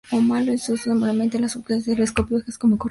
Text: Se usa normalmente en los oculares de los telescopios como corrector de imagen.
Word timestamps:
Se 0.57 0.73
usa 0.73 0.93
normalmente 0.95 1.37
en 1.37 1.43
los 1.43 1.55
oculares 1.55 1.85
de 1.85 1.91
los 1.91 1.97
telescopios 2.09 2.39
como 2.39 2.39
corrector 2.39 2.61
de 2.61 2.67
imagen. 2.67 2.79